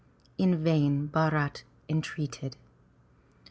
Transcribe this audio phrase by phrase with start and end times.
[0.23, 2.57] '* In vain Bharat entreated.